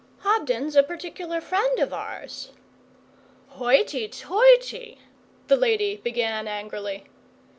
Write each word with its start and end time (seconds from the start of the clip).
'Hobden's 0.21 0.75
a 0.75 0.81
particular 0.81 1.39
friend 1.39 1.77
of 1.77 1.93
ours.' 1.93 2.49
'Hoity 3.49 4.07
toity!' 4.07 4.97
the 5.45 5.55
lady 5.55 5.97
began 5.97 6.47
angrily. 6.47 7.03